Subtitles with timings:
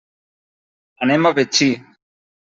[1.07, 1.67] Anem a Betxí.